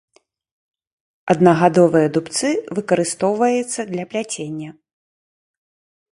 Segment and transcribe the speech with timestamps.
[1.33, 4.69] Аднагадовыя дубцы выкарыстоўваецца для пляцення.